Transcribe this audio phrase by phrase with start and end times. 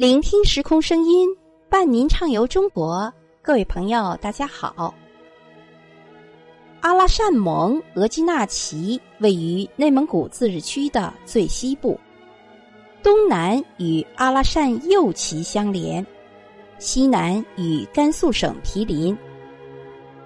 [0.00, 1.28] 聆听时空声音，
[1.68, 3.12] 伴您畅游中国。
[3.42, 4.94] 各位朋友，大家好。
[6.80, 12.00] 阿拉善盟额济纳旗位于内蒙古自治区的最西部，
[13.02, 16.06] 东南与阿拉善右旗相连，
[16.78, 19.14] 西南与甘肃省毗邻，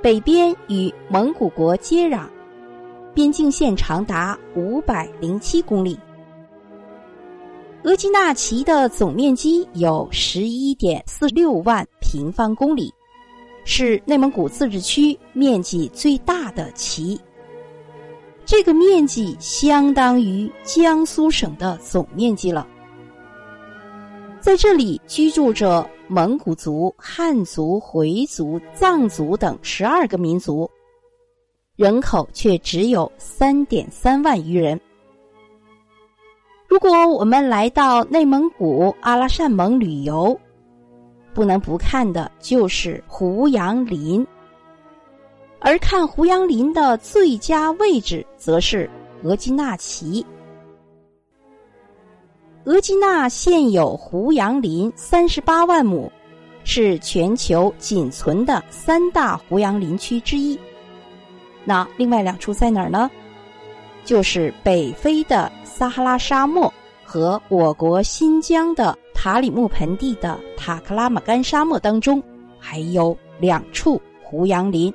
[0.00, 2.28] 北边与蒙古国接壤，
[3.12, 5.98] 边境线长达五百零七公里。
[7.86, 12.92] 额济纳旗的总面积有十一点四六万平方公里，
[13.64, 17.16] 是内蒙古自治区面积最大的旗。
[18.44, 22.66] 这个面积相当于江苏省的总面积了。
[24.40, 30.68] 在这里居住着蒙古族、汉族、回族、藏族等十二个民族，
[31.76, 34.80] 人口却只有三点三万余人。
[36.68, 40.38] 如果我们来到内蒙古阿拉善盟旅游，
[41.32, 44.26] 不能不看的就是胡杨林。
[45.60, 48.88] 而看胡杨林的最佳位置，则是
[49.22, 50.24] 额济纳旗。
[52.64, 56.10] 额济纳现有胡杨林三十八万亩，
[56.64, 60.58] 是全球仅存的三大胡杨林区之一。
[61.64, 63.10] 那另外两处在哪儿呢？
[64.06, 66.72] 就是北非的撒哈拉沙漠
[67.04, 72.22] 和我国新疆的塔里木盆地的塔克拉玛干沙漠当中，
[72.56, 74.94] 还有两处胡杨林。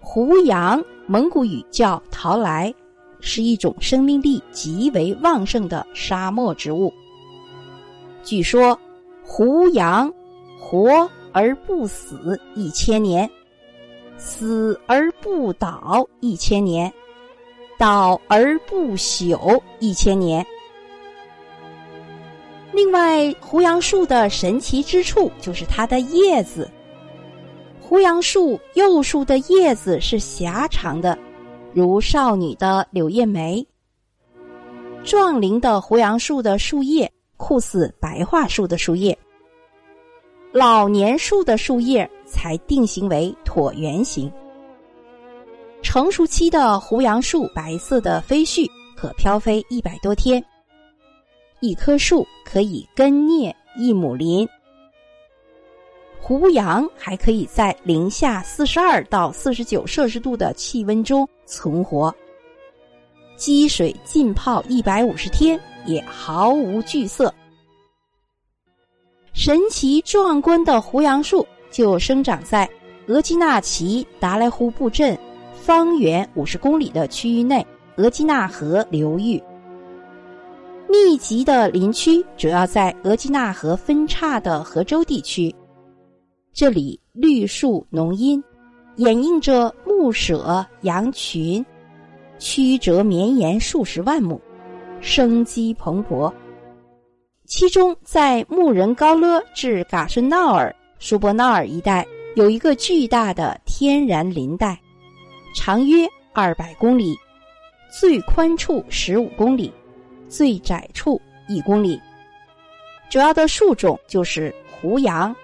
[0.00, 2.74] 胡杨蒙古语叫陶来，
[3.20, 6.90] 是一种生命力极为旺盛的沙漠植物。
[8.24, 8.78] 据说，
[9.22, 10.10] 胡杨
[10.58, 13.28] 活而不死一千年，
[14.16, 16.90] 死而不倒一千年。
[17.80, 20.46] 倒而不朽一千年。
[22.72, 26.70] 另外，胡杨树的神奇之处就是它的叶子。
[27.80, 31.18] 胡杨树幼树的叶子是狭长的，
[31.72, 33.64] 如少女的柳叶眉；
[35.02, 39.16] 壮龄的胡杨树的树叶酷似白桦树的树叶；
[40.52, 44.30] 老年树的树叶才定型为椭圆形。
[45.82, 50.42] 成熟期的胡杨树，白色的飞絮可飘飞一百多天。
[51.60, 54.48] 一棵树可以根蘖一亩林。
[56.20, 62.14] 胡杨还可以在零下四十二到四十九摄氏度的气温中存活，
[63.36, 67.34] 积水浸泡一百五十天也毫无惧色。
[69.32, 72.68] 神奇壮观的胡杨树就生长在
[73.06, 75.18] 额济纳旗达莱湖布镇。
[75.60, 77.64] 方圆五十公里的区域内，
[77.96, 79.40] 额济纳河流域
[80.88, 85.54] 密集的林区主要在额济纳河分叉的河州地区。
[86.54, 88.42] 这里绿树浓荫，
[88.96, 91.64] 掩映着牧舍、羊群，
[92.38, 94.40] 曲折绵延数十万亩，
[95.02, 96.32] 生机蓬勃。
[97.44, 104.80] 其中，在牧人高勒至嘎顺淖尔、舒伯淖尔一带，有一个巨大的天然林带。
[105.54, 107.16] 长约二百公里，
[107.90, 109.72] 最宽处十五公里，
[110.28, 112.00] 最窄处一公里。
[113.08, 115.34] 主要的树种就是胡杨，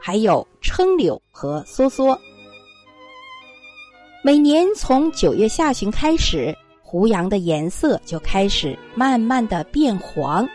[0.00, 2.16] 还有撑柳和梭梭。
[4.22, 10.46] 每年从九月下旬开始，胡杨的颜色就开始慢慢的变黄。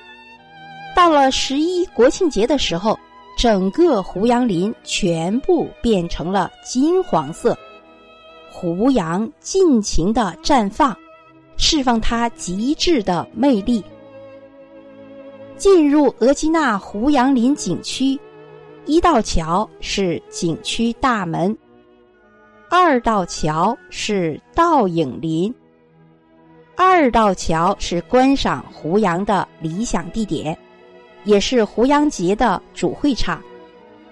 [0.96, 3.00] 到了十一国庆节的时候，
[3.38, 7.58] 整个胡杨林全部变成了金黄色。
[8.54, 10.96] 胡杨尽情的绽放，
[11.56, 13.82] 释放它极致的魅力。
[15.56, 18.20] 进入额济纳胡杨林景区，
[18.86, 21.58] 一道桥是景区大门，
[22.70, 25.54] 二道桥是倒影林，
[26.76, 30.56] 二道桥是观赏胡杨的理想地点，
[31.24, 33.42] 也是胡杨节的主会场。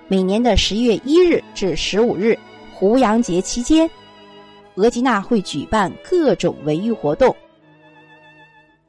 [0.08, 2.40] 每年的十月一日至十五日，
[2.74, 3.88] 胡杨节期间。
[4.80, 7.36] 额济纳会举办各种文娱活动。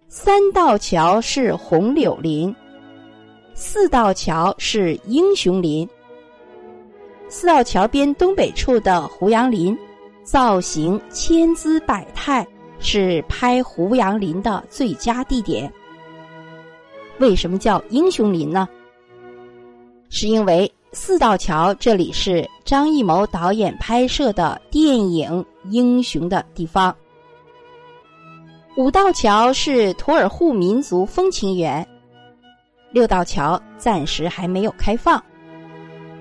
[0.07, 2.55] 三道桥是红柳林，
[3.55, 5.89] 四道桥是英雄林。
[7.29, 9.77] 四道桥边东北处的胡杨林，
[10.23, 12.47] 造型千姿百态，
[12.79, 15.73] 是拍胡杨林的最佳地点。
[17.19, 18.69] 为什么叫英雄林呢？
[20.09, 20.73] 是因为。
[20.93, 25.31] 四道桥，这里是张艺谋导演拍摄的电影
[25.71, 26.95] 《英雄》的地方。
[28.77, 31.87] 五道桥是土尔扈民族风情园，
[32.91, 35.23] 六道桥暂时还没有开放。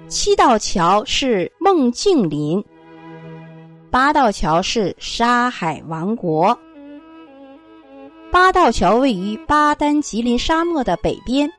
[0.07, 2.63] 七道桥是梦境林，
[3.89, 6.57] 八道桥是沙海王国。
[8.31, 11.49] 八道桥位于巴丹吉林沙漠的北边，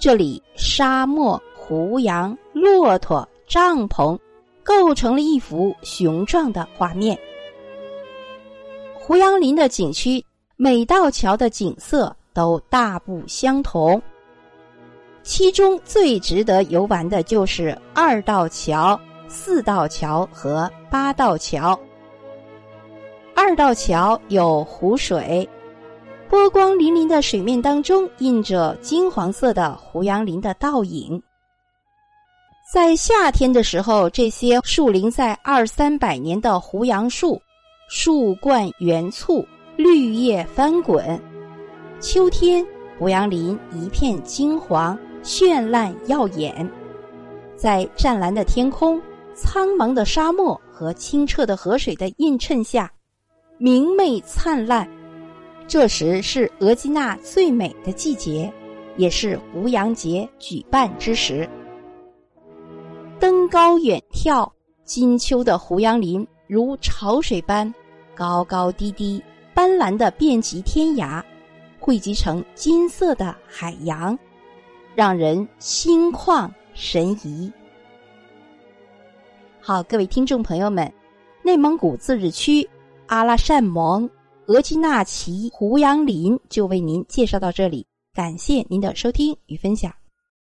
[0.00, 4.18] 这里沙漠、胡杨、骆驼、帐篷，
[4.64, 7.14] 构成了一幅雄壮的画面。
[8.94, 10.24] 胡杨林的景区，
[10.56, 14.00] 每道桥的景色都大不相同。
[15.22, 18.98] 其中最值得游玩的就是二道桥、
[19.28, 21.78] 四道桥和八道桥。
[23.34, 25.46] 二道桥有湖水，
[26.26, 31.22] 波光粼粼的水面当中印着金黄色的胡杨林的倒影。
[32.72, 37.40] 在夏天的时候，这些树龄在二三百年的胡杨树，
[37.88, 39.46] 树冠圆簇，
[39.76, 41.16] 绿叶翻滚；
[42.00, 42.66] 秋天，
[42.98, 44.98] 胡杨林一片金黄。
[45.22, 46.70] 绚烂耀眼，
[47.56, 49.02] 在湛蓝的天空、
[49.34, 52.88] 苍茫的沙漠和清澈的河水的映衬下，
[53.58, 54.88] 明媚灿烂。
[55.66, 58.52] 这时是额济纳最美的季节，
[58.96, 61.48] 也是胡杨节举办之时。
[63.18, 64.50] 登高远眺，
[64.84, 67.72] 金秋的胡杨林如潮水般
[68.14, 69.22] 高高低低，
[69.54, 71.22] 斑斓的遍及天涯，
[71.80, 74.16] 汇集成金色的海洋。
[74.94, 77.52] 让人心旷神怡。
[79.60, 80.90] 好，各位听众朋友们，
[81.42, 82.66] 内蒙古自治区
[83.06, 84.08] 阿拉善盟
[84.46, 89.92] 额济纳旗胡杨林就为您介绍到这里，感谢您的收听与分享。